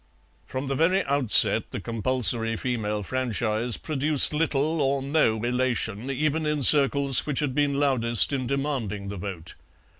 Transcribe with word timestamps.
From 0.47 0.65
the 0.65 0.73
very 0.73 1.03
outset 1.03 1.69
the 1.69 1.79
Compulsory 1.79 2.55
Female 2.57 3.03
Franchise 3.03 3.77
produced 3.77 4.33
little 4.33 4.81
or 4.81 5.03
no 5.03 5.39
elation 5.43 6.09
even 6.09 6.47
in 6.47 6.63
circles 6.63 7.27
which 7.27 7.37
had 7.37 7.53
been 7.53 7.79
loudest 7.79 8.33
in 8.33 8.47
demanding 8.47 9.09
the 9.09 9.17
vote. 9.17 9.53